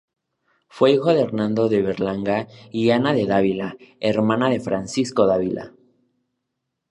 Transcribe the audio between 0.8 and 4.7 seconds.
hijo de Hernando de Berlanga y Ana de Dávila, hermana de